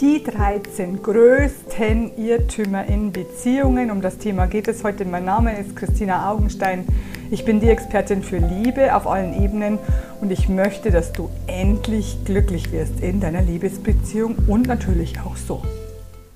Die 0.00 0.22
13 0.22 1.02
größten 1.02 2.16
Irrtümer 2.16 2.86
in 2.86 3.10
Beziehungen. 3.10 3.90
Um 3.90 4.00
das 4.00 4.18
Thema 4.18 4.46
geht 4.46 4.68
es 4.68 4.84
heute. 4.84 5.04
Mein 5.04 5.24
Name 5.24 5.58
ist 5.58 5.74
Christina 5.74 6.30
Augenstein. 6.30 6.84
Ich 7.32 7.44
bin 7.44 7.58
die 7.58 7.68
Expertin 7.68 8.22
für 8.22 8.38
Liebe 8.38 8.94
auf 8.94 9.08
allen 9.08 9.42
Ebenen 9.42 9.78
und 10.20 10.30
ich 10.30 10.48
möchte, 10.48 10.92
dass 10.92 11.12
du 11.12 11.28
endlich 11.48 12.16
glücklich 12.24 12.70
wirst 12.70 13.00
in 13.00 13.18
deiner 13.18 13.42
Liebesbeziehung 13.42 14.36
und 14.46 14.68
natürlich 14.68 15.18
auch 15.18 15.36
so. 15.36 15.62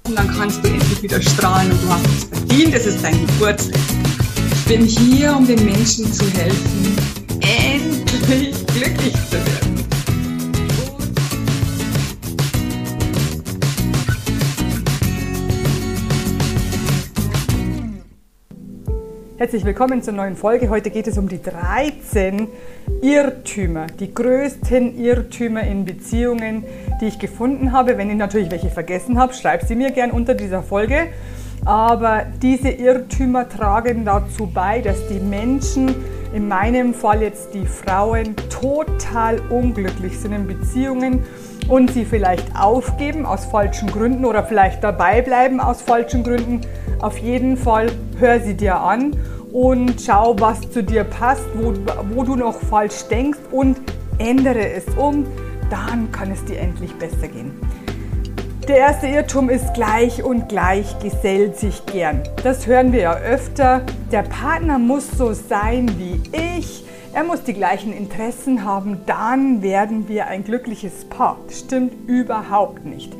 Und 0.08 0.18
dann 0.18 0.26
kannst 0.26 0.64
du 0.64 0.68
endlich 0.68 1.00
wieder 1.00 1.22
strahlen 1.22 1.70
und 1.70 1.82
du 1.84 1.88
hast 1.88 2.06
es 2.06 2.24
verdient. 2.24 2.74
Es 2.74 2.86
ist 2.86 3.04
dein 3.04 3.26
Geburtstag. 3.26 3.80
Ich 4.54 4.64
bin 4.64 4.86
hier, 4.86 5.36
um 5.36 5.46
den 5.46 5.64
Menschen 5.64 6.12
zu 6.12 6.24
helfen, 6.32 6.96
endlich 7.40 8.66
glücklich 8.66 9.12
zu 9.30 9.34
werden. 9.34 9.71
Herzlich 19.42 19.64
willkommen 19.64 20.05
zur 20.05 20.12
neuen 20.12 20.37
Folge. 20.37 20.69
Heute 20.69 20.91
geht 20.91 21.09
es 21.09 21.19
um 21.19 21.28
die 21.28 21.42
13 21.42 22.46
Irrtümer, 23.01 23.88
die 23.88 24.15
größten 24.15 24.96
Irrtümer 24.96 25.65
in 25.65 25.84
Beziehungen, 25.84 26.62
die 27.01 27.06
ich 27.06 27.18
gefunden 27.18 27.73
habe. 27.73 27.98
Wenn 27.98 28.09
ich 28.09 28.15
natürlich 28.15 28.52
welche 28.52 28.70
vergessen 28.70 29.18
habe, 29.18 29.34
schreib 29.34 29.65
sie 29.65 29.74
mir 29.74 29.91
gern 29.91 30.12
unter 30.12 30.37
dieser 30.37 30.62
Folge. 30.62 31.09
Aber 31.65 32.23
diese 32.41 32.68
Irrtümer 32.68 33.48
tragen 33.48 34.05
dazu 34.05 34.46
bei, 34.46 34.80
dass 34.80 35.09
die 35.09 35.18
Menschen, 35.18 35.93
in 36.32 36.46
meinem 36.46 36.95
Fall 36.95 37.23
jetzt 37.23 37.52
die 37.52 37.66
Frauen, 37.66 38.37
total 38.48 39.40
unglücklich 39.51 40.20
sind 40.20 40.34
in 40.34 40.46
Beziehungen 40.46 41.24
und 41.68 41.90
sie 41.90 42.04
vielleicht 42.04 42.54
aufgeben 42.54 43.27
aus 43.27 43.46
falschen 43.46 43.90
Gründen 43.90 44.24
oder 44.24 44.45
vielleicht 44.45 44.84
dabei 44.84 45.20
bleiben 45.20 45.59
aus 45.59 45.82
falschen 45.82 46.23
Gründen. 46.23 46.60
Auf 47.01 47.18
jeden 47.18 47.57
Fall 47.57 47.90
hör 48.20 48.38
sie 48.38 48.54
dir 48.54 48.79
an 48.79 49.16
und 49.52 50.00
schau, 50.00 50.34
was 50.38 50.60
zu 50.70 50.82
dir 50.82 51.04
passt, 51.04 51.45
wo, 51.54 51.74
wo 52.14 52.24
du 52.24 52.36
noch 52.36 52.58
falsch 52.60 53.04
denkst 53.10 53.38
und 53.50 53.76
ändere 54.18 54.72
es 54.72 54.84
um. 54.96 55.26
Dann 55.70 56.10
kann 56.12 56.30
es 56.30 56.45
dir 56.45 56.58
endlich 56.58 56.95
besser 56.95 57.28
gehen. 57.28 57.52
Der 58.68 58.76
erste 58.76 59.08
Irrtum 59.08 59.50
ist 59.50 59.74
gleich 59.74 60.23
und 60.23 60.48
gleich 60.48 60.98
gesellt 61.00 61.56
sich 61.56 61.84
gern. 61.86 62.23
Das 62.45 62.66
hören 62.66 62.92
wir 62.92 63.00
ja 63.00 63.16
öfter. 63.16 63.82
Der 64.12 64.22
Partner 64.22 64.78
muss 64.78 65.10
so 65.10 65.32
sein 65.32 65.91
wie 65.98 66.20
ich. 66.36 66.84
Er 67.12 67.25
muss 67.25 67.42
die 67.42 67.54
gleichen 67.54 67.92
Interessen 67.92 68.64
haben. 68.64 69.00
Dann 69.06 69.62
werden 69.62 70.08
wir 70.08 70.28
ein 70.28 70.44
glückliches 70.44 71.04
Paar. 71.06 71.38
Stimmt 71.50 72.08
überhaupt 72.08 72.84
nicht. 72.84 73.12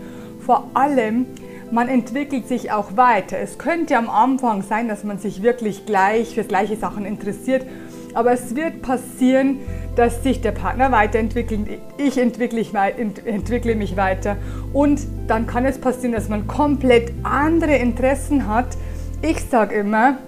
Vor 0.47 0.70
allem 0.75 1.27
man 1.73 1.89
entwickelt 1.89 2.47
sich 2.47 2.70
auch 2.70 2.97
weiter. 2.97 3.39
Es 3.39 3.56
könnte 3.56 3.97
am 3.97 4.11
Anfang 4.11 4.62
sein, 4.62 4.89
dass 4.89 5.05
man 5.05 5.19
sich 5.19 5.42
wirklich 5.42 5.87
gleich 5.87 6.34
für 6.34 6.45
gleiche 6.45 6.77
Sachen 6.77 7.06
interessiert, 7.06 7.67
aber 8.12 8.33
es 8.33 8.55
wird 8.55 8.83
passieren, 8.83 9.59
dass 9.97 10.23
sich 10.23 10.43
der 10.43 10.53
Partner 10.53 10.93
weiterentwickelt, 10.93 11.81
ich 11.97 12.19
entwickle, 12.19 12.62
entwickle 13.25 13.75
mich 13.75 13.97
weiter 13.97 14.37
und 14.75 15.00
dann 15.27 15.47
kann 15.47 15.65
es 15.65 15.78
passieren, 15.78 16.12
dass 16.12 16.28
man 16.28 16.47
komplett 16.47 17.12
andere 17.23 17.77
Interessen 17.77 18.48
hat. 18.48 18.77
Ich 19.23 19.43
sage 19.43 19.77
immer, 19.77 20.19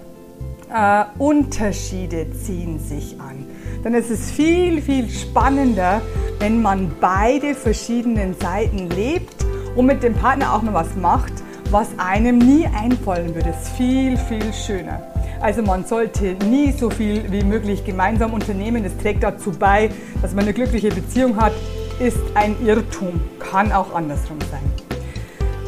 äh, 0.73 1.05
Unterschiede 1.19 2.25
ziehen 2.31 2.79
sich 2.79 3.19
an. 3.19 3.45
Dann 3.83 3.93
ist 3.93 4.09
es 4.09 4.31
viel, 4.31 4.81
viel 4.81 5.09
spannender, 5.11 6.01
wenn 6.39 6.63
man 6.63 6.91
beide 6.99 7.53
verschiedenen 7.53 8.33
Seiten 8.33 8.89
lebt 8.89 9.45
und 9.75 9.85
mit 9.85 10.03
dem 10.03 10.13
Partner 10.13 10.53
auch 10.53 10.61
mal 10.61 10.73
was 10.73 10.95
macht, 10.95 11.33
was 11.71 11.89
einem 11.97 12.37
nie 12.37 12.67
einfallen 12.67 13.35
würde. 13.35 13.49
Es 13.49 13.67
ist 13.67 13.77
viel, 13.77 14.17
viel 14.17 14.53
schöner. 14.53 15.01
Also 15.41 15.61
man 15.61 15.85
sollte 15.85 16.35
nie 16.49 16.71
so 16.71 16.89
viel 16.89 17.31
wie 17.31 17.43
möglich 17.43 17.83
gemeinsam 17.83 18.33
unternehmen. 18.33 18.83
Das 18.83 18.95
trägt 18.97 19.23
dazu 19.23 19.51
bei, 19.51 19.89
dass 20.21 20.33
man 20.33 20.45
eine 20.45 20.53
glückliche 20.53 20.89
Beziehung 20.89 21.35
hat, 21.35 21.53
ist 21.99 22.17
ein 22.35 22.55
Irrtum. 22.65 23.19
Kann 23.39 23.71
auch 23.71 23.93
andersrum 23.93 24.37
sein. 24.51 24.61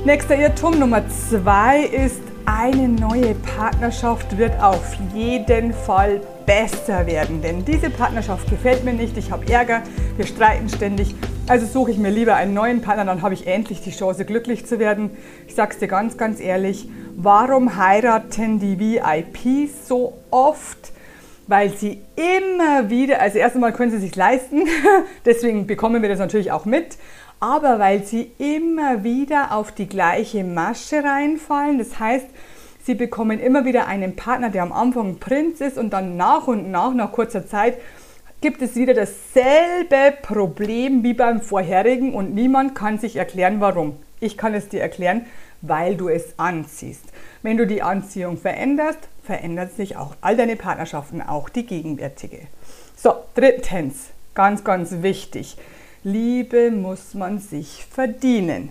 Nächster 0.05 0.37
Irrtum 0.37 0.79
Nummer 0.79 1.03
zwei 1.09 1.81
ist, 1.81 2.21
eine 2.45 2.87
neue 2.87 3.35
Partnerschaft 3.35 4.37
wird 4.37 4.57
auf 4.63 4.95
jeden 5.13 5.73
Fall 5.73 6.21
besser 6.45 7.05
werden. 7.05 7.41
Denn 7.41 7.65
diese 7.65 7.89
Partnerschaft 7.89 8.49
gefällt 8.49 8.85
mir 8.85 8.93
nicht. 8.93 9.17
Ich 9.17 9.31
habe 9.31 9.51
Ärger, 9.51 9.83
wir 10.15 10.25
streiten 10.25 10.69
ständig 10.69 11.13
also 11.47 11.65
suche 11.65 11.91
ich 11.91 11.97
mir 11.97 12.09
lieber 12.09 12.35
einen 12.35 12.53
neuen 12.53 12.81
Partner, 12.81 13.05
dann 13.05 13.21
habe 13.21 13.33
ich 13.33 13.47
endlich 13.47 13.81
die 13.81 13.91
Chance, 13.91 14.25
glücklich 14.25 14.65
zu 14.65 14.79
werden. 14.79 15.11
Ich 15.47 15.55
sage 15.55 15.71
es 15.73 15.79
dir 15.79 15.87
ganz, 15.87 16.17
ganz 16.17 16.41
ehrlich, 16.41 16.89
warum 17.15 17.77
heiraten 17.77 18.59
die 18.59 18.77
VIPs 18.77 19.87
so 19.87 20.13
oft? 20.29 20.91
Weil 21.47 21.69
sie 21.69 22.01
immer 22.17 22.89
wieder, 22.89 23.21
also 23.21 23.37
erst 23.37 23.55
einmal 23.55 23.71
können 23.71 23.91
sie 23.91 23.99
sich 23.99 24.15
leisten, 24.17 24.63
deswegen 25.25 25.65
bekommen 25.65 26.01
wir 26.01 26.09
das 26.09 26.19
natürlich 26.19 26.51
auch 26.51 26.65
mit, 26.65 26.97
aber 27.39 27.79
weil 27.79 28.03
sie 28.03 28.31
immer 28.37 29.05
wieder 29.05 29.53
auf 29.55 29.71
die 29.71 29.87
gleiche 29.87 30.43
Masche 30.43 31.01
reinfallen. 31.01 31.77
Das 31.77 31.97
heißt, 31.97 32.27
sie 32.83 32.95
bekommen 32.95 33.39
immer 33.39 33.63
wieder 33.63 33.87
einen 33.87 34.17
Partner, 34.17 34.49
der 34.49 34.63
am 34.63 34.73
Anfang 34.73 35.19
Prinz 35.19 35.61
ist 35.61 35.77
und 35.77 35.91
dann 35.91 36.17
nach 36.17 36.47
und 36.47 36.69
nach, 36.69 36.93
nach 36.93 37.13
kurzer 37.13 37.47
Zeit, 37.47 37.77
gibt 38.41 38.61
es 38.61 38.75
wieder 38.75 38.93
dasselbe 38.93 40.15
Problem 40.21 41.03
wie 41.03 41.13
beim 41.13 41.41
vorherigen 41.41 42.13
und 42.13 42.35
niemand 42.35 42.75
kann 42.75 42.99
sich 42.99 43.15
erklären, 43.15 43.59
warum. 43.59 43.97
Ich 44.19 44.37
kann 44.37 44.53
es 44.53 44.69
dir 44.69 44.81
erklären, 44.81 45.25
weil 45.61 45.95
du 45.95 46.09
es 46.09 46.37
anziehst. 46.37 47.03
Wenn 47.41 47.57
du 47.57 47.65
die 47.65 47.81
Anziehung 47.81 48.37
veränderst, 48.37 48.99
verändert 49.23 49.75
sich 49.75 49.97
auch 49.97 50.15
all 50.21 50.37
deine 50.37 50.55
Partnerschaften, 50.55 51.21
auch 51.21 51.49
die 51.49 51.65
gegenwärtige. 51.65 52.41
So, 52.95 53.13
drittens, 53.35 54.07
ganz, 54.33 54.63
ganz 54.63 55.01
wichtig. 55.01 55.57
Liebe 56.03 56.71
muss 56.71 57.13
man 57.13 57.39
sich 57.39 57.85
verdienen. 57.91 58.69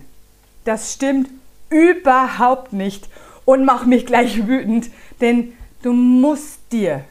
Das 0.63 0.93
stimmt 0.93 1.29
überhaupt 1.69 2.73
nicht 2.73 3.09
und 3.45 3.63
macht 3.63 3.87
mich 3.87 4.05
gleich 4.05 4.47
wütend, 4.47 4.89
denn 5.21 5.53
du 5.81 5.93
musst 5.93 6.59
dir 6.71 7.03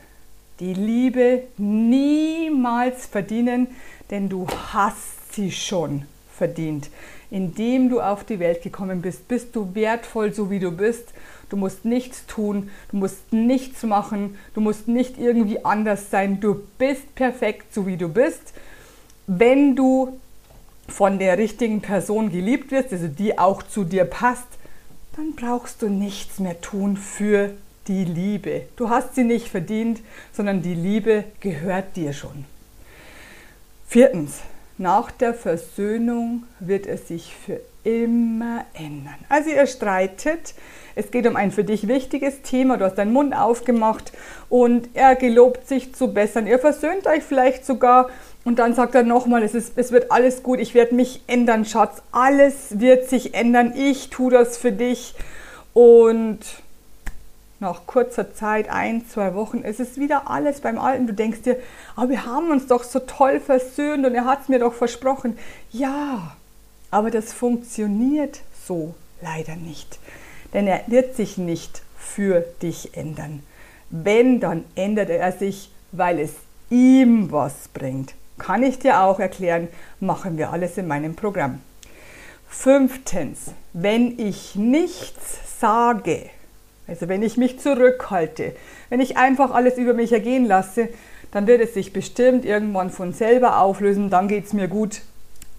die 0.61 0.75
Liebe 0.75 1.45
niemals 1.57 3.07
verdienen, 3.07 3.69
denn 4.11 4.29
du 4.29 4.47
hast 4.73 5.35
sie 5.35 5.51
schon 5.51 6.05
verdient. 6.37 6.91
Indem 7.31 7.89
du 7.89 8.01
auf 8.01 8.25
die 8.25 8.39
Welt 8.39 8.63
gekommen 8.63 9.03
bist, 9.03 9.27
bist 9.29 9.57
du 9.57 9.75
wertvoll, 9.75 10.33
so 10.33 10.51
wie 10.51 10.61
du 10.61 10.71
bist. 10.71 11.13
Du 11.49 11.57
musst 11.57 11.85
nichts 11.85 12.27
tun, 12.27 12.71
du 12.91 12.97
musst 12.97 13.33
nichts 13.33 13.83
machen, 13.83 14.37
du 14.55 14.61
musst 14.61 14.89
nicht 14.89 15.19
irgendwie 15.19 15.65
anders 15.65 16.11
sein. 16.11 16.41
Du 16.41 16.63
bist 16.79 17.15
perfekt, 17.15 17.75
so 17.75 17.87
wie 17.87 17.97
du 17.97 18.09
bist. 18.09 18.53
Wenn 19.27 19.75
du 19.75 20.19
von 20.89 21.19
der 21.19 21.37
richtigen 21.37 21.81
Person 21.81 22.31
geliebt 22.31 22.71
wirst, 22.71 22.93
also 22.93 23.09
die 23.09 23.39
auch 23.39 23.63
zu 23.63 23.85
dir 23.85 24.05
passt, 24.05 24.47
dann 25.17 25.35
brauchst 25.35 25.83
du 25.83 25.89
nichts 25.89 26.39
mehr 26.39 26.61
tun 26.61 26.97
für 26.97 27.51
die 27.89 28.05
Liebe. 28.05 28.63
Du 28.77 28.91
hast 28.91 29.15
sie 29.15 29.25
nicht 29.25 29.49
verdient, 29.49 30.01
sondern 30.33 30.63
die 30.63 30.75
Liebe 30.75 31.25
gehört 31.41 31.97
dir 31.97 32.13
schon. 32.13 32.45
Viertens, 33.87 34.41
nach 34.79 35.11
der 35.11 35.33
Versöhnung 35.33 36.45
wird 36.61 36.87
es 36.87 37.09
sich 37.09 37.35
für 37.35 37.61
immer 37.85 38.65
ändern. 38.75 39.17
Also 39.29 39.51
ihr 39.51 39.67
streitet, 39.67 40.55
es 40.97 41.11
geht 41.11 41.27
um 41.27 41.37
ein 41.37 41.53
für 41.53 41.65
dich 41.65 41.89
wichtiges 41.89 42.43
Thema, 42.43 42.77
du 42.77 42.85
hast 42.85 42.97
deinen 42.97 43.13
Mund 43.13 43.35
aufgemacht 43.35 44.13
und 44.49 44.89
er 44.95 45.15
gelobt 45.15 45.69
sich 45.69 45.95
zu 45.95 46.13
bessern. 46.13 46.47
Ihr 46.47 46.59
versöhnt 46.59 47.07
euch 47.07 47.23
vielleicht 47.23 47.65
sogar 47.65 48.11
und 48.45 48.59
dann 48.59 48.75
sagt 48.75 48.95
er 48.95 49.03
nochmal, 49.03 49.43
es, 49.43 49.55
es 49.55 49.93
wird 49.93 50.11
alles 50.11 50.43
gut, 50.43 50.59
ich 50.59 50.75
werde 50.75 50.95
mich 50.95 51.23
ändern, 51.27 51.65
Schatz, 51.65 52.03
alles 52.13 52.81
wird 52.81 53.09
sich 53.09 53.35
ändern, 53.35 53.73
ich 53.77 54.11
tue 54.11 54.33
das 54.33 54.57
für 54.57 54.73
dich 54.73 55.15
und 55.73 56.41
nach 57.61 57.87
kurzer 57.87 58.35
Zeit, 58.35 58.69
ein, 58.69 59.07
zwei 59.07 59.35
Wochen, 59.35 59.59
ist 59.59 59.81
es 59.81 59.99
wieder 59.99 60.31
alles 60.31 60.61
beim 60.61 60.79
Alten. 60.79 61.07
Du 61.07 61.15
denkst 61.15 61.43
dir, 61.43 61.57
aber 61.95 62.11
wir 62.11 62.27
haben 62.27 62.51
uns 62.51 62.67
doch 62.67 62.85
so 62.85 62.99
toll 63.01 63.41
versöhnt 63.41 64.05
und 64.05 64.15
er 64.15 64.25
hat 64.25 64.43
es 64.43 64.49
mir 64.49 64.59
doch 64.59 64.75
versprochen. 64.75 65.39
Ja, 65.71 66.37
aber 66.91 67.11
das 67.11 67.33
funktioniert 67.33 68.41
so 68.67 68.95
leider 69.23 69.57
nicht. 69.57 69.99
Denn 70.53 70.67
er 70.67 70.83
wird 70.87 71.17
sich 71.17 71.39
nicht 71.39 71.83
für 71.97 72.41
dich 72.63 72.97
ändern. 72.97 73.43
Wenn, 73.91 74.41
dann 74.41 74.65
ändert 74.75 75.11
er 75.11 75.33
sich, 75.33 75.71
weil 75.93 76.19
es 76.19 76.33
ihm 76.71 77.31
was 77.31 77.69
bringt. 77.69 78.15
Kann 78.39 78.63
ich 78.63 78.79
dir 78.79 79.01
auch 79.01 79.19
erklären, 79.19 79.69
machen 80.01 80.37
wir 80.37 80.53
alles 80.53 80.77
in 80.77 80.87
meinem 80.87 81.15
Programm. 81.15 81.61
Fünftens, 82.49 83.53
wenn 83.73 84.19
ich 84.19 84.55
nichts 84.55 85.61
sage, 85.61 86.31
also 86.87 87.09
wenn 87.09 87.23
ich 87.23 87.37
mich 87.37 87.59
zurückhalte, 87.59 88.55
wenn 88.89 89.01
ich 89.01 89.17
einfach 89.17 89.51
alles 89.51 89.77
über 89.77 89.95
mich 89.95 90.13
ergehen 90.13 90.47
lasse, 90.47 90.89
dann 91.33 91.47
wird 91.47 91.61
es 91.61 91.75
sich 91.75 91.93
bestimmt 91.93 92.45
irgendwann 92.45 92.91
von 92.91 93.13
selber 93.13 93.61
auflösen, 93.61 94.11
dann 94.11 94.29
geht 94.29 94.47
es 94.47 94.53
mir 94.53 94.69
gut. 94.69 95.03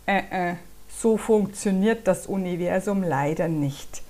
Äh, 0.05 0.21
äh, 0.31 0.55
So 0.89 1.17
funktioniert 1.17 2.07
das 2.07 2.25
Universum 2.27 3.03
leider 3.03 3.47
nicht. 3.47 4.01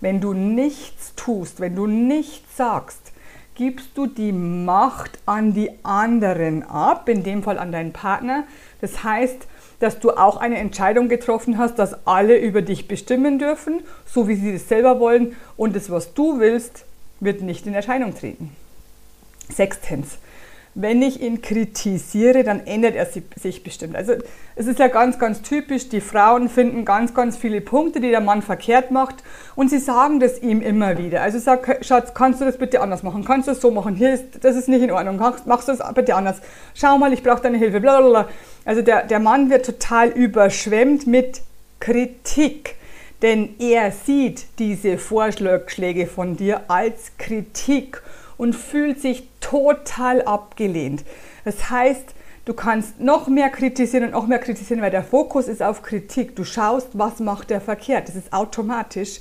Wenn 0.00 0.20
du 0.20 0.34
nichts 0.34 1.14
tust, 1.16 1.58
wenn 1.58 1.74
du 1.74 1.86
nichts 1.86 2.56
sagst, 2.56 3.12
gibst 3.58 3.90
du 3.96 4.06
die 4.06 4.32
Macht 4.32 5.18
an 5.26 5.52
die 5.52 5.70
anderen 5.82 6.62
ab, 6.62 7.08
in 7.08 7.24
dem 7.24 7.42
Fall 7.42 7.58
an 7.58 7.72
deinen 7.72 7.92
Partner. 7.92 8.44
Das 8.80 9.02
heißt, 9.02 9.48
dass 9.80 9.98
du 9.98 10.12
auch 10.12 10.36
eine 10.38 10.58
Entscheidung 10.58 11.08
getroffen 11.08 11.58
hast, 11.58 11.78
dass 11.78 12.06
alle 12.06 12.38
über 12.38 12.62
dich 12.62 12.88
bestimmen 12.88 13.38
dürfen, 13.38 13.82
so 14.06 14.28
wie 14.28 14.36
sie 14.36 14.52
es 14.52 14.68
selber 14.68 15.00
wollen 15.00 15.36
und 15.56 15.74
das, 15.74 15.90
was 15.90 16.14
du 16.14 16.38
willst, 16.38 16.84
wird 17.20 17.42
nicht 17.42 17.66
in 17.66 17.74
Erscheinung 17.74 18.14
treten. 18.14 18.56
Sechstens, 19.48 20.18
wenn 20.74 21.02
ich 21.02 21.20
ihn 21.20 21.42
kritisiere, 21.42 22.44
dann 22.44 22.66
ändert 22.66 22.94
er 22.94 23.06
sich 23.06 23.62
bestimmt. 23.62 23.96
Also 23.96 24.14
es 24.54 24.66
ist 24.66 24.78
ja 24.78 24.88
ganz, 24.88 25.18
ganz 25.18 25.42
typisch, 25.42 25.88
die 25.88 26.00
Frauen 26.00 26.48
finden 26.48 26.84
ganz, 26.84 27.14
ganz 27.14 27.36
viele 27.36 27.60
Punkte, 27.60 28.00
die 28.00 28.10
der 28.10 28.20
Mann 28.20 28.42
verkehrt 28.42 28.90
macht 28.90 29.16
und 29.56 29.70
sie 29.70 29.78
sagen 29.78 30.20
das 30.20 30.40
ihm 30.40 30.60
immer 30.60 30.98
wieder. 30.98 31.22
Also 31.22 31.38
sag, 31.38 31.84
Schatz, 31.84 32.14
kannst 32.14 32.40
du 32.40 32.44
das 32.44 32.58
bitte 32.58 32.80
anders 32.80 33.02
machen? 33.02 33.24
Kannst 33.24 33.48
du 33.48 33.52
das 33.52 33.60
so 33.60 33.70
machen? 33.70 33.96
Hier 33.96 34.14
ist, 34.14 34.44
das 34.44 34.56
ist 34.56 34.68
nicht 34.68 34.82
in 34.82 34.90
Ordnung. 34.90 35.16
Machst 35.46 35.68
du 35.68 35.74
das 35.74 35.94
bitte 35.94 36.14
anders? 36.14 36.40
Schau 36.74 36.98
mal, 36.98 37.12
ich 37.12 37.22
brauche 37.22 37.42
deine 37.42 37.58
Hilfe. 37.58 37.80
Blablabla. 37.80 38.28
Also 38.64 38.82
der, 38.82 39.04
der 39.04 39.20
Mann 39.20 39.50
wird 39.50 39.66
total 39.66 40.08
überschwemmt 40.08 41.06
mit 41.06 41.42
Kritik. 41.80 42.76
Denn 43.22 43.56
er 43.58 43.90
sieht 43.90 44.46
diese 44.60 44.96
Vorschläge 44.96 46.06
von 46.06 46.36
dir 46.36 46.62
als 46.68 47.12
Kritik 47.18 48.00
und 48.38 48.54
fühlt 48.54 49.02
sich 49.02 49.28
total 49.40 50.22
abgelehnt. 50.22 51.04
Das 51.44 51.68
heißt, 51.68 52.14
du 52.46 52.54
kannst 52.54 53.00
noch 53.00 53.28
mehr 53.28 53.50
kritisieren 53.50 54.04
und 54.04 54.12
noch 54.12 54.26
mehr 54.26 54.38
kritisieren, 54.38 54.80
weil 54.80 54.90
der 54.90 55.02
Fokus 55.02 55.48
ist 55.48 55.62
auf 55.62 55.82
Kritik. 55.82 56.34
Du 56.36 56.44
schaust, 56.44 56.88
was 56.94 57.20
macht 57.20 57.50
der 57.50 57.60
verkehrt. 57.60 58.08
Das 58.08 58.16
ist 58.16 58.32
automatisch. 58.32 59.20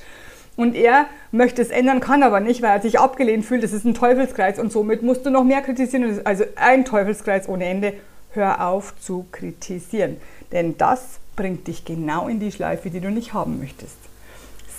Und 0.55 0.75
er 0.75 1.05
möchte 1.31 1.61
es 1.61 1.69
ändern, 1.69 1.99
kann 1.99 2.23
aber 2.23 2.39
nicht, 2.39 2.61
weil 2.61 2.77
er 2.77 2.81
sich 2.81 2.99
abgelehnt 2.99 3.45
fühlt. 3.45 3.63
Das 3.63 3.73
ist 3.73 3.85
ein 3.85 3.93
Teufelskreis 3.93 4.57
und 4.57 4.71
somit 4.71 5.03
musst 5.03 5.25
du 5.25 5.29
noch 5.29 5.43
mehr 5.43 5.61
kritisieren. 5.61 6.21
Also 6.23 6.45
ein 6.55 6.85
Teufelskreis 6.85 7.49
ohne 7.49 7.65
Ende. 7.65 7.93
Hör 8.31 8.67
auf 8.67 8.93
zu 8.99 9.25
kritisieren, 9.31 10.17
denn 10.51 10.77
das 10.77 11.19
bringt 11.35 11.67
dich 11.67 11.85
genau 11.85 12.27
in 12.27 12.39
die 12.39 12.51
Schleife, 12.51 12.89
die 12.89 12.99
du 12.99 13.09
nicht 13.09 13.33
haben 13.33 13.59
möchtest. 13.59 13.97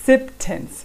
Siebtens, 0.05 0.85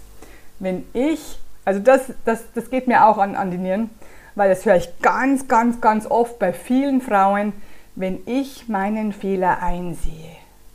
wenn 0.59 0.85
ich 0.93 1.37
also 1.65 1.79
das, 1.79 2.13
das, 2.25 2.43
das 2.53 2.69
geht 2.69 2.87
mir 2.87 3.05
auch 3.05 3.17
an, 3.17 3.35
an 3.35 3.51
die 3.51 3.57
Nieren, 3.57 3.89
weil 4.35 4.49
das 4.49 4.65
höre 4.65 4.75
ich 4.75 4.89
ganz, 5.01 5.47
ganz, 5.47 5.81
ganz 5.81 6.05
oft 6.05 6.39
bei 6.39 6.53
vielen 6.53 7.01
Frauen, 7.01 7.53
wenn 7.95 8.19
ich 8.25 8.67
meinen 8.67 9.13
Fehler 9.13 9.61
einsehe, 9.61 10.31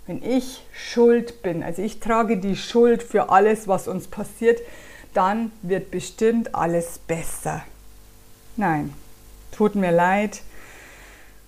wenn 0.07 0.23
ich 0.23 0.65
schuld 0.73 1.43
bin, 1.43 1.63
also 1.63 1.83
ich 1.83 2.01
trage 2.01 2.39
die 2.39 2.57
Schuld 2.57 3.03
für 3.03 3.31
alles, 3.31 3.67
was 3.69 3.89
uns 3.89 4.07
passiert, 4.07 4.61
dann 5.15 5.51
wird 5.63 5.91
bestimmt 5.91 6.55
alles 6.55 6.99
besser. 6.99 7.63
Nein, 8.57 8.95
tut 9.53 9.75
mir 9.75 9.91
leid, 9.91 10.43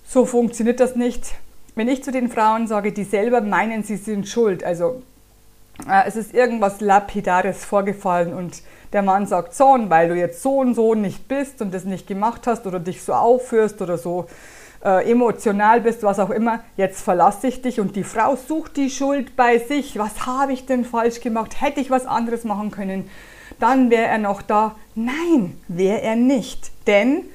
so 0.05 0.25
funktioniert 0.25 0.79
das 0.79 0.95
nicht. 0.95 1.35
Wenn 1.75 1.87
ich 1.87 2.03
zu 2.03 2.11
den 2.11 2.29
Frauen 2.29 2.67
sage, 2.67 2.91
die 2.91 3.05
selber 3.05 3.39
meinen, 3.39 3.83
sie 3.83 3.95
sind 3.95 4.27
schuld, 4.27 4.63
also 4.63 5.03
äh, 5.89 6.03
es 6.07 6.15
ist 6.15 6.33
irgendwas 6.33 6.81
Lapidares 6.81 7.65
vorgefallen 7.65 8.33
und 8.33 8.61
der 8.93 9.01
Mann 9.01 9.25
sagt 9.25 9.53
so, 9.53 9.67
und 9.67 9.89
weil 9.89 10.09
du 10.09 10.15
jetzt 10.15 10.41
so 10.41 10.57
und 10.57 10.75
so 10.75 10.95
nicht 10.95 11.27
bist 11.27 11.61
und 11.61 11.73
das 11.73 11.85
nicht 11.85 12.07
gemacht 12.07 12.47
hast 12.47 12.67
oder 12.67 12.79
dich 12.79 13.01
so 13.03 13.13
aufführst 13.13 13.81
oder 13.81 13.97
so 13.97 14.27
äh, 14.83 15.09
emotional 15.09 15.81
bist, 15.81 16.03
was 16.03 16.19
auch 16.19 16.29
immer, 16.29 16.61
jetzt 16.75 17.01
verlasse 17.01 17.47
ich 17.47 17.61
dich 17.61 17.79
und 17.79 17.95
die 17.95 18.03
Frau 18.03 18.35
sucht 18.35 18.77
die 18.77 18.89
Schuld 18.89 19.35
bei 19.35 19.59
sich. 19.59 19.97
Was 19.97 20.25
habe 20.25 20.53
ich 20.53 20.65
denn 20.65 20.83
falsch 20.83 21.21
gemacht? 21.21 21.61
Hätte 21.61 21.79
ich 21.79 21.89
was 21.89 22.05
anderes 22.05 22.43
machen 22.43 22.71
können? 22.71 23.09
Dann 23.59 23.91
wäre 23.91 24.07
er 24.07 24.17
noch 24.17 24.41
da. 24.41 24.75
Nein, 24.95 25.57
wäre 25.67 26.01
er 26.01 26.15
nicht. 26.15 26.71
Denn 26.87 27.25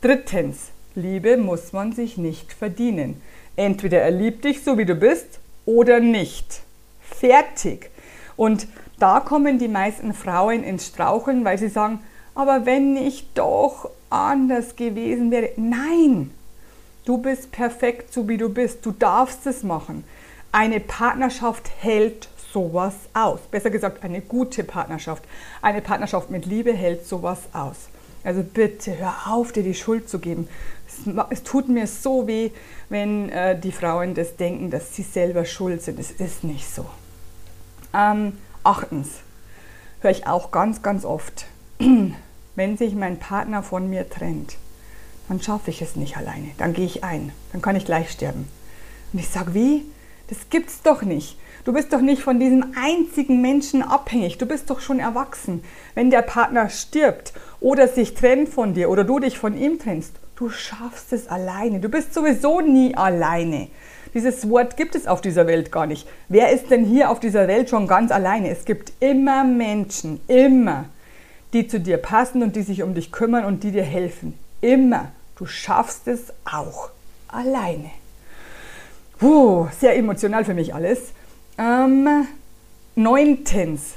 drittens, 0.00 0.70
Liebe 0.94 1.36
muss 1.36 1.72
man 1.72 1.92
sich 1.92 2.16
nicht 2.16 2.52
verdienen. 2.52 3.20
Entweder 3.56 4.00
er 4.00 4.10
liebt 4.10 4.44
dich 4.44 4.64
so 4.64 4.78
wie 4.78 4.86
du 4.86 4.94
bist 4.94 5.40
oder 5.66 6.00
nicht. 6.00 6.62
Fertig. 7.10 7.90
Und 8.36 8.66
da 8.98 9.20
kommen 9.20 9.58
die 9.58 9.68
meisten 9.68 10.14
Frauen 10.14 10.64
ins 10.64 10.86
Straucheln, 10.86 11.44
weil 11.44 11.58
sie 11.58 11.68
sagen, 11.68 12.00
aber 12.34 12.66
wenn 12.66 12.96
ich 12.96 13.32
doch 13.34 13.90
anders 14.10 14.76
gewesen 14.76 15.30
wäre. 15.30 15.50
Nein, 15.56 16.30
du 17.04 17.18
bist 17.18 17.52
perfekt 17.52 18.12
so 18.12 18.28
wie 18.28 18.36
du 18.36 18.48
bist. 18.48 18.84
Du 18.84 18.92
darfst 18.92 19.46
es 19.46 19.62
machen. 19.62 20.04
Eine 20.52 20.80
Partnerschaft 20.80 21.70
hält 21.80 22.28
sowas 22.52 22.94
aus. 23.12 23.40
Besser 23.50 23.70
gesagt, 23.70 24.02
eine 24.04 24.20
gute 24.20 24.64
Partnerschaft. 24.64 25.24
Eine 25.60 25.82
Partnerschaft 25.82 26.30
mit 26.30 26.46
Liebe 26.46 26.72
hält 26.72 27.06
sowas 27.06 27.40
aus. 27.52 27.88
Also 28.26 28.42
bitte 28.42 28.98
hör 28.98 29.32
auf, 29.32 29.52
dir 29.52 29.62
die 29.62 29.72
Schuld 29.72 30.08
zu 30.08 30.18
geben. 30.18 30.48
Es, 30.88 31.14
es 31.30 31.42
tut 31.44 31.68
mir 31.68 31.86
so 31.86 32.26
weh, 32.26 32.50
wenn 32.88 33.28
äh, 33.28 33.56
die 33.56 33.70
Frauen 33.70 34.14
das 34.14 34.34
denken, 34.34 34.68
dass 34.72 34.96
sie 34.96 35.04
selber 35.04 35.44
schuld 35.44 35.80
sind. 35.80 36.00
Es 36.00 36.10
ist 36.10 36.42
nicht 36.42 36.68
so. 36.68 36.86
Ähm, 37.94 38.36
achtens, 38.64 39.10
höre 40.00 40.10
ich 40.10 40.26
auch 40.26 40.50
ganz, 40.50 40.82
ganz 40.82 41.04
oft, 41.04 41.46
wenn 42.56 42.76
sich 42.76 42.96
mein 42.96 43.20
Partner 43.20 43.62
von 43.62 43.88
mir 43.88 44.10
trennt, 44.10 44.56
dann 45.28 45.40
schaffe 45.40 45.70
ich 45.70 45.80
es 45.80 45.94
nicht 45.94 46.16
alleine. 46.16 46.50
Dann 46.58 46.72
gehe 46.72 46.86
ich 46.86 47.04
ein. 47.04 47.30
Dann 47.52 47.62
kann 47.62 47.76
ich 47.76 47.84
gleich 47.84 48.10
sterben. 48.10 48.48
Und 49.12 49.20
ich 49.20 49.28
sage, 49.28 49.54
wie? 49.54 49.84
Das 50.28 50.50
gibt's 50.50 50.82
doch 50.82 51.02
nicht. 51.02 51.38
Du 51.64 51.72
bist 51.72 51.92
doch 51.92 52.00
nicht 52.00 52.22
von 52.22 52.38
diesem 52.38 52.74
einzigen 52.80 53.40
Menschen 53.40 53.82
abhängig. 53.82 54.38
Du 54.38 54.46
bist 54.46 54.70
doch 54.70 54.80
schon 54.80 55.00
erwachsen. 55.00 55.64
Wenn 55.94 56.10
der 56.10 56.22
Partner 56.22 56.68
stirbt 56.68 57.32
oder 57.60 57.88
sich 57.88 58.14
trennt 58.14 58.48
von 58.48 58.74
dir 58.74 58.88
oder 58.88 59.04
du 59.04 59.18
dich 59.18 59.38
von 59.38 59.56
ihm 59.56 59.78
trennst, 59.78 60.12
du 60.36 60.48
schaffst 60.48 61.12
es 61.12 61.26
alleine. 61.26 61.80
Du 61.80 61.88
bist 61.88 62.14
sowieso 62.14 62.60
nie 62.60 62.94
alleine. 62.94 63.68
Dieses 64.14 64.48
Wort 64.48 64.76
gibt 64.76 64.94
es 64.94 65.06
auf 65.06 65.20
dieser 65.20 65.46
Welt 65.46 65.72
gar 65.72 65.86
nicht. 65.86 66.08
Wer 66.28 66.50
ist 66.50 66.70
denn 66.70 66.84
hier 66.84 67.10
auf 67.10 67.20
dieser 67.20 67.48
Welt 67.48 67.68
schon 67.68 67.86
ganz 67.86 68.10
alleine? 68.10 68.48
Es 68.48 68.64
gibt 68.64 68.92
immer 69.00 69.44
Menschen, 69.44 70.20
immer, 70.28 70.86
die 71.52 71.66
zu 71.66 71.80
dir 71.80 71.98
passen 71.98 72.42
und 72.42 72.56
die 72.56 72.62
sich 72.62 72.82
um 72.82 72.94
dich 72.94 73.12
kümmern 73.12 73.44
und 73.44 73.62
die 73.62 73.72
dir 73.72 73.82
helfen. 73.82 74.38
Immer. 74.60 75.12
Du 75.36 75.46
schaffst 75.46 76.08
es 76.08 76.32
auch 76.44 76.90
alleine. 77.28 77.90
Puh, 79.18 79.68
sehr 79.78 79.96
emotional 79.96 80.44
für 80.44 80.52
mich 80.52 80.74
alles. 80.74 81.12
Ähm, 81.56 82.26
neuntens. 82.94 83.94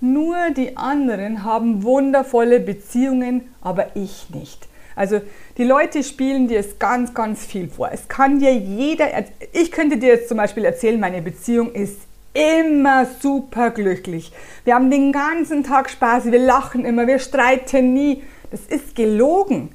Nur 0.00 0.36
die 0.56 0.76
anderen 0.76 1.44
haben 1.44 1.82
wundervolle 1.82 2.60
Beziehungen, 2.60 3.54
aber 3.62 3.96
ich 3.96 4.28
nicht. 4.30 4.68
Also 4.96 5.22
die 5.56 5.64
Leute 5.64 6.02
spielen 6.04 6.48
dir 6.48 6.60
es 6.60 6.78
ganz, 6.78 7.14
ganz 7.14 7.46
viel 7.46 7.68
vor. 7.68 7.90
Es 7.90 8.08
kann 8.08 8.38
dir 8.38 8.52
jeder, 8.52 9.06
ich 9.52 9.72
könnte 9.72 9.96
dir 9.96 10.10
jetzt 10.10 10.28
zum 10.28 10.36
Beispiel 10.36 10.64
erzählen, 10.66 11.00
meine 11.00 11.22
Beziehung 11.22 11.72
ist 11.72 12.00
immer 12.34 13.06
super 13.20 13.70
glücklich. 13.70 14.32
Wir 14.64 14.74
haben 14.74 14.90
den 14.90 15.12
ganzen 15.12 15.64
Tag 15.64 15.88
Spaß, 15.88 16.26
wir 16.26 16.38
lachen 16.38 16.84
immer, 16.84 17.06
wir 17.06 17.18
streiten 17.18 17.94
nie. 17.94 18.22
Das 18.50 18.60
ist 18.62 18.94
gelogen. 18.94 19.70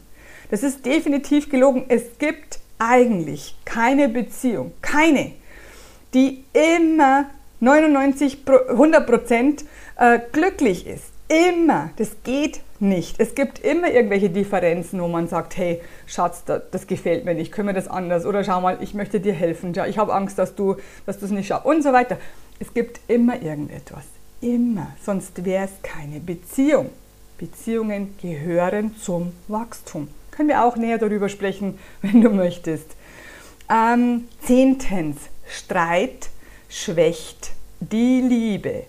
Das 0.52 0.62
ist 0.62 0.86
definitiv 0.86 1.50
gelogen. 1.50 1.86
Es 1.88 2.20
gibt 2.20 2.60
eigentlich 2.78 3.56
keine 3.76 4.08
Beziehung, 4.08 4.72
keine, 4.82 5.34
die 6.14 6.46
immer 6.54 7.26
99, 7.60 8.38
100 8.70 9.06
Prozent 9.06 9.66
äh, 9.98 10.20
glücklich 10.32 10.88
ist. 10.88 11.04
Immer. 11.28 11.90
Das 11.98 12.12
geht 12.24 12.62
nicht. 12.80 13.20
Es 13.20 13.36
gibt 13.36 13.60
immer 13.60 13.92
irgendwelche 13.92 14.30
Differenzen, 14.30 15.02
wo 15.02 15.10
man 15.10 15.28
sagt, 15.28 15.58
hey, 15.58 15.82
Schatz, 16.06 16.44
das, 16.46 16.88
gefällt 16.88 17.26
mir 17.26 17.34
nicht, 17.34 17.52
können 17.52 17.68
wir 17.68 17.74
das 17.74 17.90
anders? 17.90 18.26
Oder 18.26 18.46
schau 18.46 18.62
mal, 18.62 18.78
ich 18.80 18.94
möchte 18.94 19.20
dir 19.20 19.34
helfen. 19.34 19.74
Ja, 19.74 19.86
ich 19.88 19.98
habe 19.98 20.14
Angst, 20.14 20.40
dass 20.40 20.56
du 20.56 20.78
dass 21.06 21.22
es 21.22 21.32
nicht 21.32 21.48
schaffst 21.48 21.66
und 21.66 21.84
so 21.84 21.92
weiter. 21.92 22.18
Es 22.60 22.74
gibt 22.74 23.02
immer 23.10 23.42
irgendetwas. 23.42 24.06
Immer. 24.40 24.96
Sonst 25.04 25.44
wäre 25.44 25.66
es 25.66 25.72
keine 25.84 26.22
Beziehung. 26.22 26.92
Beziehungen 27.38 28.16
gehören 28.22 28.96
zum 28.96 29.34
Wachstum. 29.50 30.08
Können 30.32 30.48
wir 30.48 30.64
auch 30.64 30.78
näher 30.78 30.98
darüber 30.98 31.28
sprechen, 31.28 31.78
wenn 32.02 32.22
du 32.22 32.30
möchtest. 32.30 32.96
Ähm, 33.70 34.28
zehntens, 34.42 35.18
Streit 35.48 36.30
schwächt 36.70 37.52
die 37.80 38.22
Liebe. 38.22 38.84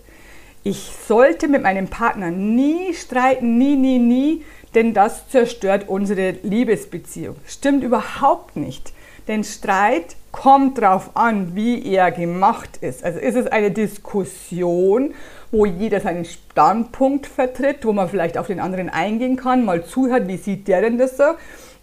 Ich 0.64 0.90
sollte 1.06 1.49
mit 1.49 1.62
meinem 1.62 1.88
Partner 1.88 2.30
nie 2.30 2.92
streiten, 2.92 3.56
nie, 3.56 3.76
nie, 3.76 3.99
nie, 3.99 4.45
denn 4.75 4.92
das 4.92 5.28
zerstört 5.28 5.88
unsere 5.88 6.33
Liebesbeziehung. 6.42 7.37
Stimmt 7.47 7.85
überhaupt 7.85 8.56
nicht. 8.56 8.92
Denn 9.28 9.42
Streit 9.45 10.16
kommt 10.30 10.78
darauf 10.78 11.16
an, 11.16 11.54
wie 11.54 11.85
er 11.87 12.12
gemacht 12.12 12.78
ist. 12.80 13.02
Also 13.02 13.18
ist 13.18 13.37
es 13.37 13.47
eine 13.47 13.71
Diskussion, 13.71 15.14
wo 15.50 15.64
jeder 15.64 16.00
seinen 16.00 16.25
Standpunkt 16.25 17.26
vertritt, 17.26 17.85
wo 17.85 17.92
man 17.92 18.09
vielleicht 18.09 18.37
auf 18.37 18.49
den 18.49 18.61
anderen 18.61 18.88
eingehen 18.88 19.37
kann, 19.37 19.64
mal 19.64 19.85
zuhört, 19.85 20.28
wie 20.28 20.37
sieht 20.37 20.68
der 20.68 20.83
denn 20.83 20.99
das 20.99 21.16
so? 21.16 21.25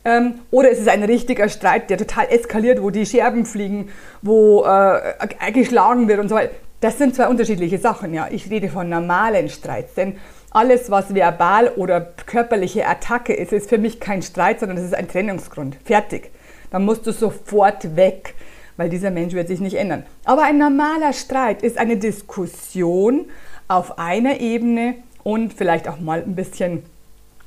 Ähm, 0.05 0.35
oder 0.51 0.69
ist 0.69 0.79
es 0.79 0.87
ein 0.87 1.03
richtiger 1.03 1.49
Streit, 1.49 1.89
der 1.89 1.97
total 1.97 2.27
eskaliert, 2.29 2.81
wo 2.81 2.89
die 2.89 3.05
Scherben 3.05 3.45
fliegen, 3.45 3.89
wo 4.21 4.65
äh, 4.65 5.51
geschlagen 5.51 6.07
wird 6.07 6.19
und 6.19 6.29
so 6.29 6.35
weiter. 6.35 6.53
Das 6.81 6.97
sind 6.97 7.15
zwei 7.15 7.27
unterschiedliche 7.27 7.77
Sachen, 7.77 8.13
ja. 8.13 8.27
Ich 8.29 8.49
rede 8.49 8.67
von 8.69 8.89
normalen 8.89 9.47
Streits, 9.47 9.93
denn 9.93 10.17
alles, 10.51 10.91
was 10.91 11.15
verbal 11.15 11.69
oder 11.69 12.01
körperliche 12.01 12.85
Attacke 12.85 13.33
ist, 13.33 13.53
ist 13.53 13.69
für 13.69 13.77
mich 13.77 13.99
kein 13.99 14.21
Streit, 14.21 14.59
sondern 14.59 14.77
es 14.77 14.83
ist 14.83 14.93
ein 14.93 15.07
Trennungsgrund. 15.07 15.77
Fertig. 15.83 16.31
Dann 16.69 16.85
musst 16.85 17.07
du 17.07 17.11
sofort 17.11 17.95
weg, 17.95 18.35
weil 18.77 18.89
dieser 18.89 19.11
Mensch 19.11 19.33
wird 19.33 19.47
sich 19.47 19.61
nicht 19.61 19.75
ändern. 19.75 20.03
Aber 20.25 20.43
ein 20.43 20.57
normaler 20.57 21.13
Streit 21.13 21.63
ist 21.63 21.77
eine 21.77 21.97
Diskussion 21.97 23.25
auf 23.67 23.97
einer 23.97 24.41
Ebene 24.41 24.95
und 25.23 25.53
vielleicht 25.53 25.87
auch 25.87 25.99
mal 25.99 26.21
ein 26.21 26.35
bisschen 26.35 26.83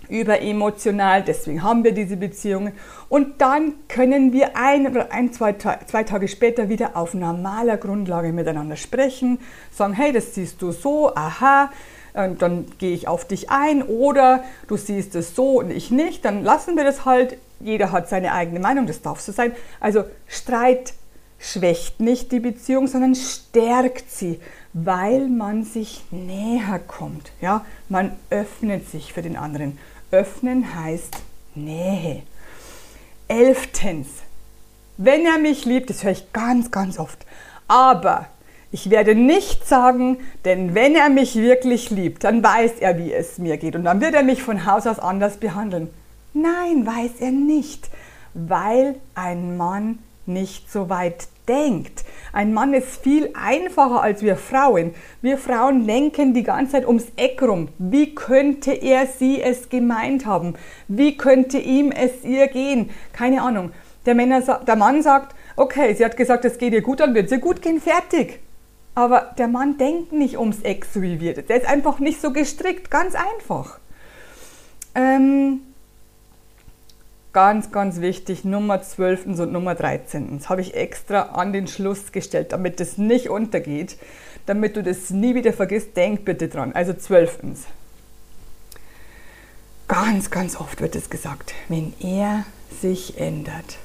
überemotional, 0.09 1.23
deswegen 1.23 1.63
haben 1.63 1.85
wir 1.85 1.93
diese 1.93 2.17
Beziehungen. 2.17 2.73
Und 3.09 3.41
dann 3.41 3.75
können 3.89 4.33
wir 4.33 4.57
ein 4.57 4.87
oder 4.87 5.13
ein, 5.13 5.33
zwei, 5.33 5.53
zwei 5.53 6.05
Tage 6.05 6.29
später 6.29 6.69
wieder 6.69 6.97
auf 6.97 7.15
normaler 7.15 7.77
Grundlage 7.77 8.33
miteinander 8.33 8.77
sprechen, 8.77 9.39
sagen, 9.73 9.93
hey, 9.93 10.13
das 10.13 10.35
siehst 10.35 10.61
du 10.63 10.73
so, 10.73 11.15
aha, 11.15 11.71
dann 12.17 12.67
gehe 12.79 12.95
ich 12.95 13.09
auf 13.09 13.27
dich 13.27 13.51
ein 13.51 13.83
oder 13.83 14.43
du 14.69 14.77
siehst 14.77 15.15
es 15.15 15.35
so 15.35 15.59
und 15.59 15.71
ich 15.71 15.91
nicht, 15.91 16.25
dann 16.25 16.43
lassen 16.43 16.77
wir 16.77 16.85
das 16.85 17.05
halt. 17.05 17.37
Jeder 17.61 17.93
hat 17.93 18.09
seine 18.09 18.33
eigene 18.33 18.61
Meinung, 18.61 18.87
das 18.87 19.03
darf 19.03 19.21
so 19.21 19.33
sein. 19.33 19.53
Also 19.81 20.05
Streit 20.27 20.95
schwächt 21.39 22.01
nicht 22.01 22.33
die 22.33 22.41
Beziehung, 22.41 22.87
sondern 22.87 23.15
stärkt 23.15 24.11
sie, 24.11 24.41
weil 24.79 25.29
man 25.29 25.65
sich 25.65 26.05
näher 26.11 26.79
kommt. 26.87 27.33
Ja? 27.41 27.65
Man 27.89 28.13
öffnet 28.29 28.91
sich 28.91 29.15
für 29.15 29.23
den 29.23 29.37
anderen. 29.37 29.79
Öffnen 30.11 30.75
heißt 30.75 31.17
Nähe. 31.55 32.23
Elftens, 33.27 34.09
wenn 34.99 35.25
er 35.25 35.39
mich 35.39 35.65
liebt, 35.65 35.89
das 35.89 36.05
höre 36.05 36.13
ich 36.13 36.31
ganz, 36.35 36.71
ganz 36.71 36.99
oft, 36.99 37.25
aber 37.67 38.27
ich 38.71 38.91
werde 38.91 39.15
nicht 39.15 39.67
sagen, 39.67 40.19
denn 40.45 40.75
wenn 40.75 40.95
er 40.95 41.09
mich 41.09 41.37
wirklich 41.37 41.89
liebt, 41.89 42.25
dann 42.25 42.45
weiß 42.45 42.73
er, 42.81 42.99
wie 42.99 43.15
es 43.15 43.39
mir 43.39 43.57
geht 43.57 43.77
und 43.77 43.85
dann 43.85 44.03
wird 44.03 44.15
er 44.15 44.23
mich 44.23 44.43
von 44.43 44.67
Haus 44.67 44.87
aus 44.87 44.99
anders 44.99 45.39
behandeln. 45.39 45.89
Nein, 46.35 46.87
weiß 46.87 47.21
er 47.21 47.31
nicht, 47.31 47.89
weil 48.35 48.97
ein 49.15 49.57
Mann 49.57 50.01
nicht 50.27 50.71
so 50.71 50.91
weit 50.91 51.29
denkt. 51.49 52.05
Ein 52.33 52.53
Mann 52.53 52.75
ist 52.75 53.03
viel 53.03 53.31
einfacher 53.35 54.03
als 54.03 54.23
wir 54.23 54.37
Frauen. 54.37 54.95
Wir 55.23 55.39
Frauen 55.39 55.87
denken 55.87 56.35
die 56.35 56.43
ganze 56.43 56.73
Zeit 56.73 56.87
ums 56.87 57.07
Eck 57.17 57.43
rum. 57.43 57.69
Wie 57.79 58.15
könnte 58.15 58.73
er 58.73 59.07
sie 59.07 59.41
es 59.41 59.69
gemeint 59.69 60.27
haben? 60.27 60.55
Wie 60.89 61.17
könnte 61.17 61.59
ihm 61.59 61.93
es 61.93 62.25
ihr 62.25 62.49
gehen? 62.49 62.91
Keine 63.13 63.43
Ahnung. 63.43 63.73
Der, 64.05 64.15
Männer, 64.15 64.41
der 64.41 64.77
Mann 64.77 65.03
sagt, 65.03 65.35
okay, 65.57 65.95
sie 65.95 66.05
hat 66.05 66.17
gesagt, 66.17 66.45
es 66.45 66.59
geht 66.59 66.73
ihr 66.73 66.83
gut, 66.83 67.01
dann 67.01 67.15
wird 67.15 67.29
sie 67.29 67.39
gut 67.39 67.63
gehen, 67.63 67.81
fertig. 67.81 68.41
Aber 68.95 69.35
der 69.37 69.49
Mann 69.49 69.79
denkt 69.79 70.13
nicht 70.13 70.39
ums 70.39 70.63
Eck 70.63 70.87
so 70.87 71.03
wie 71.03 71.21
wir. 71.21 71.35
Der 71.35 71.57
ist 71.57 71.69
einfach 71.69 71.99
nicht 71.99 72.21
so 72.21 72.33
gestrickt, 72.33 72.91
ganz 72.91 73.15
einfach. 73.15 73.79
Ähm, 74.95 75.61
ganz, 77.37 77.71
ganz 77.71 78.01
wichtig, 78.01 78.47
Nummer 78.47 78.81
12. 78.81 79.27
und 79.27 79.53
Nummer 79.53 79.75
13. 79.75 80.39
Das 80.39 80.49
habe 80.49 80.63
ich 80.63 80.73
extra 80.73 81.21
an 81.35 81.53
den 81.53 81.67
Schluss 81.67 82.11
gestellt, 82.11 82.53
damit 82.53 82.81
das 82.81 82.97
nicht 82.97 83.29
untergeht, 83.29 83.99
damit 84.47 84.75
du 84.75 84.83
das 84.83 85.11
nie 85.11 85.35
wieder 85.35 85.53
vergisst. 85.53 85.95
Denk 85.99 86.25
bitte 86.25 86.49
dran. 86.49 86.73
Also 86.73 86.95
12. 86.95 87.41
Ganz, 89.87 90.31
ganz 90.31 90.57
oft 90.57 90.81
wird 90.81 90.97
es 90.97 91.11
gesagt, 91.11 91.53
wenn 91.69 91.93
er 92.01 92.47
sich 92.81 93.21
ändert, 93.21 93.77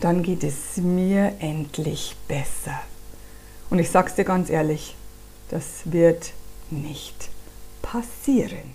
dann 0.00 0.22
geht 0.22 0.44
es 0.44 0.76
mir 0.76 1.32
endlich 1.38 2.14
besser. 2.28 2.78
Und 3.70 3.78
ich 3.78 3.88
sage 3.88 4.08
es 4.08 4.16
dir 4.16 4.24
ganz 4.24 4.50
ehrlich, 4.50 4.94
das 5.48 5.64
wird 5.86 6.34
nicht 6.68 7.30
passieren. 7.80 8.74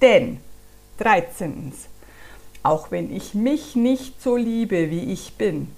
Denn 0.00 0.38
13. 0.98 1.72
Auch 2.62 2.90
wenn 2.90 3.14
ich 3.14 3.34
mich 3.34 3.74
nicht 3.74 4.22
so 4.22 4.36
liebe, 4.36 4.90
wie 4.90 5.12
ich 5.12 5.34
bin, 5.34 5.68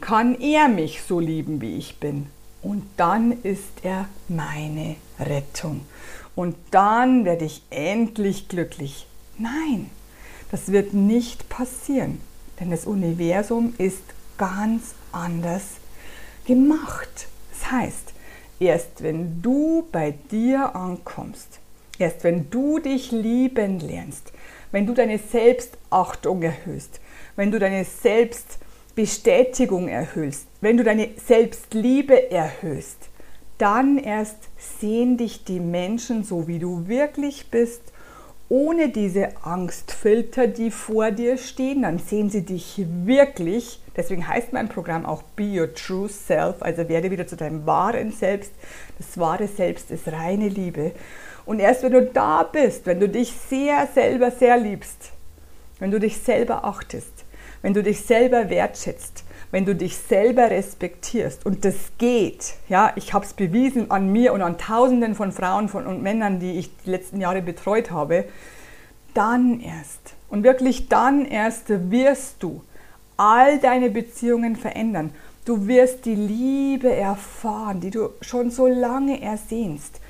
kann 0.00 0.38
er 0.40 0.68
mich 0.68 1.02
so 1.02 1.20
lieben, 1.20 1.60
wie 1.60 1.76
ich 1.76 1.98
bin. 2.00 2.26
Und 2.62 2.84
dann 2.96 3.42
ist 3.42 3.84
er 3.84 4.08
meine 4.28 4.96
Rettung. 5.20 5.82
Und 6.34 6.56
dann 6.70 7.24
werde 7.24 7.44
ich 7.44 7.62
endlich 7.70 8.48
glücklich. 8.48 9.06
Nein, 9.38 9.90
das 10.50 10.72
wird 10.72 10.94
nicht 10.94 11.48
passieren, 11.48 12.20
denn 12.58 12.70
das 12.70 12.86
Universum 12.86 13.74
ist 13.78 14.02
ganz 14.36 14.94
anders 15.12 15.64
gemacht. 16.44 17.28
Das 17.52 17.70
heißt, 17.70 18.12
erst 18.60 19.02
wenn 19.02 19.42
du 19.42 19.86
bei 19.92 20.14
dir 20.30 20.74
ankommst, 20.74 21.60
erst 21.98 22.24
wenn 22.24 22.50
du 22.50 22.78
dich 22.78 23.12
lieben 23.12 23.80
lernst, 23.80 24.32
wenn 24.76 24.84
du 24.84 24.92
deine 24.92 25.16
Selbstachtung 25.16 26.42
erhöhst, 26.42 27.00
wenn 27.34 27.50
du 27.50 27.58
deine 27.58 27.86
Selbstbestätigung 27.86 29.88
erhöhst, 29.88 30.48
wenn 30.60 30.76
du 30.76 30.84
deine 30.84 31.08
Selbstliebe 31.16 32.30
erhöhst, 32.30 33.08
dann 33.56 33.96
erst 33.96 34.36
sehen 34.58 35.16
dich 35.16 35.44
die 35.44 35.60
Menschen 35.60 36.24
so, 36.24 36.46
wie 36.46 36.58
du 36.58 36.88
wirklich 36.88 37.50
bist, 37.50 37.80
ohne 38.50 38.90
diese 38.90 39.42
Angstfilter, 39.44 40.46
die 40.46 40.70
vor 40.70 41.10
dir 41.10 41.38
stehen. 41.38 41.80
Dann 41.80 41.98
sehen 41.98 42.28
sie 42.28 42.42
dich 42.42 42.84
wirklich. 43.06 43.80
Deswegen 43.96 44.28
heißt 44.28 44.52
mein 44.52 44.68
Programm 44.68 45.06
auch 45.06 45.22
Be 45.22 45.58
Your 45.58 45.72
True 45.72 46.10
Self, 46.10 46.56
also 46.60 46.86
werde 46.90 47.10
wieder 47.10 47.26
zu 47.26 47.36
deinem 47.36 47.64
wahren 47.64 48.12
Selbst. 48.12 48.52
Das 48.98 49.16
wahre 49.16 49.48
Selbst 49.48 49.90
ist 49.90 50.08
reine 50.08 50.50
Liebe. 50.50 50.92
Und 51.46 51.60
erst 51.60 51.84
wenn 51.84 51.92
du 51.92 52.02
da 52.02 52.42
bist, 52.42 52.86
wenn 52.86 53.00
du 53.00 53.08
dich 53.08 53.32
sehr 53.32 53.88
selber 53.94 54.30
sehr 54.30 54.58
liebst, 54.58 55.12
wenn 55.78 55.90
du 55.90 56.00
dich 56.00 56.18
selber 56.18 56.64
achtest, 56.64 57.24
wenn 57.62 57.72
du 57.72 57.82
dich 57.82 58.02
selber 58.02 58.50
wertschätzt, 58.50 59.24
wenn 59.52 59.64
du 59.64 59.74
dich 59.74 59.96
selber 59.96 60.50
respektierst 60.50 61.46
und 61.46 61.64
das 61.64 61.74
geht, 61.98 62.54
ja, 62.68 62.92
ich 62.96 63.14
habe 63.14 63.24
es 63.24 63.32
bewiesen 63.32 63.90
an 63.90 64.10
mir 64.10 64.32
und 64.32 64.42
an 64.42 64.58
Tausenden 64.58 65.14
von 65.14 65.30
Frauen 65.30 65.68
von, 65.68 65.86
und 65.86 66.02
Männern, 66.02 66.40
die 66.40 66.58
ich 66.58 66.70
die 66.84 66.90
letzten 66.90 67.20
Jahre 67.20 67.42
betreut 67.42 67.90
habe, 67.90 68.24
dann 69.14 69.60
erst 69.60 70.14
und 70.28 70.42
wirklich 70.42 70.88
dann 70.88 71.24
erst 71.24 71.68
wirst 71.90 72.42
du 72.42 72.62
all 73.16 73.58
deine 73.58 73.88
Beziehungen 73.88 74.56
verändern. 74.56 75.12
Du 75.44 75.68
wirst 75.68 76.04
die 76.04 76.16
Liebe 76.16 76.92
erfahren, 76.92 77.80
die 77.80 77.90
du 77.90 78.10
schon 78.20 78.50
so 78.50 78.66
lange 78.66 79.22
ersehnst. 79.22 80.00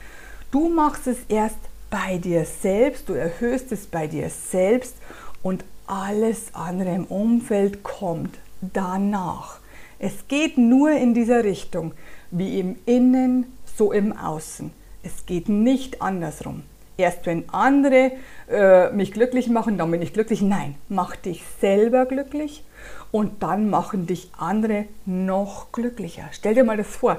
Du 0.57 0.71
machst 0.71 1.07
es 1.07 1.19
erst 1.29 1.59
bei 1.91 2.17
dir 2.17 2.47
selbst, 2.47 3.11
du 3.11 3.13
erhöhst 3.13 3.73
es 3.73 3.87
bei 3.87 4.07
dir 4.07 4.31
selbst 4.31 4.95
und 5.43 5.63
alles 5.87 6.47
andere 6.55 6.95
im 6.95 7.05
Umfeld 7.05 7.83
kommt 7.83 8.39
danach. 8.63 9.59
Es 9.99 10.29
geht 10.29 10.57
nur 10.57 10.93
in 10.93 11.13
dieser 11.13 11.45
Richtung, 11.45 11.93
wie 12.31 12.59
im 12.59 12.77
Innen, 12.87 13.53
so 13.67 13.93
im 13.93 14.17
Außen. 14.17 14.71
Es 15.03 15.27
geht 15.27 15.51
nicht 15.51 16.01
andersrum. 16.01 16.63
Erst 16.97 17.27
wenn 17.27 17.51
andere 17.51 18.13
äh, 18.49 18.91
mich 18.93 19.13
glücklich 19.13 19.51
machen, 19.51 19.77
dann 19.77 19.91
bin 19.91 20.01
ich 20.01 20.15
glücklich. 20.15 20.41
Nein, 20.41 20.77
mach 20.89 21.17
dich 21.17 21.43
selber 21.61 22.07
glücklich 22.07 22.65
und 23.13 23.43
dann 23.43 23.69
machen 23.69 24.07
dich 24.07 24.31
andere 24.39 24.87
noch 25.05 25.71
glücklicher. 25.73 26.25
Stell 26.33 26.55
dir 26.55 26.65
mal 26.65 26.79
das 26.79 26.87
vor 26.87 27.19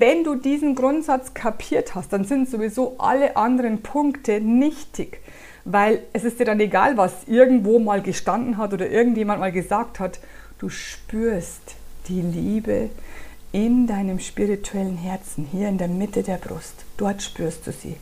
wenn 0.00 0.24
du 0.24 0.34
diesen 0.34 0.74
Grundsatz 0.74 1.34
kapiert 1.34 1.94
hast, 1.94 2.12
dann 2.12 2.24
sind 2.24 2.48
sowieso 2.48 2.96
alle 2.98 3.36
anderen 3.36 3.82
Punkte 3.82 4.40
nichtig, 4.40 5.20
weil 5.64 6.02
es 6.12 6.24
ist 6.24 6.40
dir 6.40 6.44
dann 6.44 6.60
egal, 6.60 6.96
was 6.96 7.12
irgendwo 7.26 7.78
mal 7.78 8.02
gestanden 8.02 8.56
hat 8.58 8.72
oder 8.72 8.88
irgendjemand 8.90 9.40
mal 9.40 9.52
gesagt 9.52 10.00
hat. 10.00 10.20
Du 10.58 10.68
spürst 10.68 11.74
die 12.08 12.20
Liebe 12.20 12.90
in 13.52 13.86
deinem 13.86 14.18
spirituellen 14.18 14.96
Herzen, 14.96 15.46
hier 15.50 15.68
in 15.68 15.78
der 15.78 15.88
Mitte 15.88 16.22
der 16.22 16.38
Brust. 16.38 16.74
Dort 16.96 17.22
spürst 17.22 17.66
du 17.66 17.72
sie. 17.72 17.96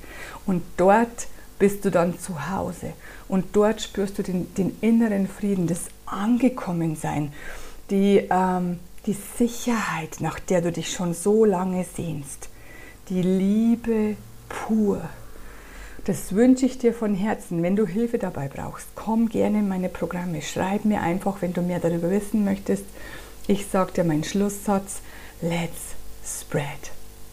Und 0.46 0.62
dort 0.76 1.28
bist 1.58 1.84
du 1.84 1.90
dann 1.90 2.18
zu 2.18 2.50
Hause. 2.50 2.94
Und 3.28 3.54
dort 3.54 3.80
spürst 3.80 4.18
du 4.18 4.22
den, 4.22 4.52
den 4.54 4.76
inneren 4.80 5.28
Frieden, 5.28 5.66
das 5.66 5.82
Angekommensein, 6.06 7.32
die, 7.90 8.26
ähm, 8.30 8.78
die 9.06 9.16
Sicherheit, 9.38 10.21
nach 10.21 10.38
der 10.38 10.61
du 10.61 10.73
dich 10.73 10.92
schon 10.92 11.14
so 11.14 11.44
lange 11.44 11.85
sehnst, 11.85 12.49
die 13.09 13.23
Liebe 13.23 14.16
pur. 14.49 15.00
Das 16.04 16.35
wünsche 16.35 16.66
ich 16.66 16.78
dir 16.78 16.92
von 16.92 17.14
Herzen. 17.14 17.62
Wenn 17.62 17.76
du 17.76 17.87
Hilfe 17.87 18.18
dabei 18.18 18.49
brauchst, 18.49 18.88
komm 18.94 19.28
gerne 19.28 19.61
in 19.61 19.68
meine 19.68 19.88
Programme. 19.88 20.42
Schreib 20.42 20.85
mir 20.85 21.00
einfach, 21.00 21.42
wenn 21.42 21.52
du 21.52 21.62
mehr 21.62 21.78
darüber 21.78 22.11
wissen 22.11 22.44
möchtest. 22.44 22.85
Ich 23.47 23.66
sage 23.66 23.92
dir 23.92 24.04
meinen 24.04 24.25
Schlusssatz. 24.25 25.00
Let's 25.40 25.94
spread 26.25 26.90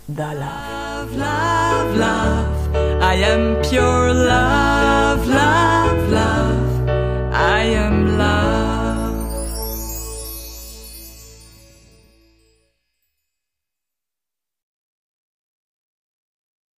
the 0.07 0.21
love. 0.21 1.15
Love, 1.15 1.97
love, 1.97 1.97
love. 1.97 3.01
I 3.01 3.23
am 3.23 3.61
pure 3.61 4.13
love. 4.13 5.78